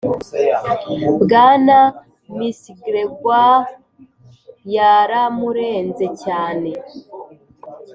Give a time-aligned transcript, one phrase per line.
[1.21, 1.77] bwana
[2.39, 3.59] mcgregor
[4.75, 6.71] yaramurenze cyane